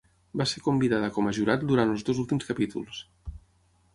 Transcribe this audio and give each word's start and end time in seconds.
Va 0.41 0.45
ser 0.51 0.61
convidada 0.67 1.09
com 1.17 1.27
a 1.27 1.33
jurat 1.39 1.67
durant 1.73 1.93
els 1.95 2.07
dos 2.09 2.21
últims 2.25 2.47
capítols. 2.49 3.05